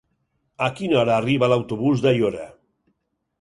A 0.67 0.69
quina 0.79 0.97
hora 1.01 1.13
arriba 1.17 1.51
l'autobús 1.51 2.03
d'Aiora? 2.07 2.47